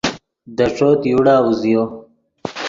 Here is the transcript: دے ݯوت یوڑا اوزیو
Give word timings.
دے 0.55 0.65
ݯوت 0.75 1.01
یوڑا 1.11 1.35
اوزیو 1.45 1.83